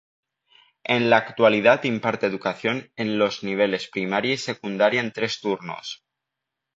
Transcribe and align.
En 0.83 1.11
la 1.11 1.17
actualidad 1.17 1.83
imparte 1.83 2.25
educación 2.25 2.91
en 2.95 3.19
los 3.19 3.43
niveles 3.43 3.87
primaria 3.87 4.33
y 4.33 4.37
secundaria 4.37 4.99
en 4.99 5.11
tres 5.11 5.39
turnos. 5.41 6.03